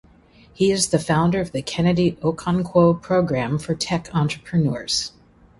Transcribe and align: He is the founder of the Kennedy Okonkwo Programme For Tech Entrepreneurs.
He 0.51 0.71
is 0.71 0.89
the 0.89 0.97
founder 0.97 1.39
of 1.39 1.51
the 1.51 1.61
Kennedy 1.61 2.13
Okonkwo 2.23 2.99
Programme 3.03 3.59
For 3.59 3.75
Tech 3.75 4.09
Entrepreneurs. 4.15 5.11